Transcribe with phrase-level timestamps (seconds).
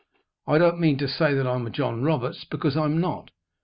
[0.47, 3.29] I don't mean to say that I'm a John Roberts, because I'm not.